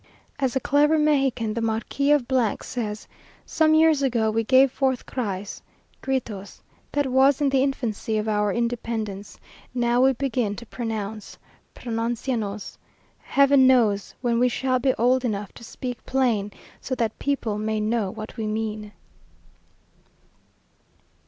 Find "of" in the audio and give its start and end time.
2.09-2.25, 8.17-8.27